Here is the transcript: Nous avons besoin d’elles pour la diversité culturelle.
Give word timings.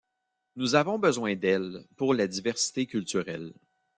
Nous 0.55 0.73
avons 0.73 0.97
besoin 0.97 1.35
d’elles 1.35 1.85
pour 1.95 2.15
la 2.15 2.25
diversité 2.25 2.87
culturelle. 2.87 3.53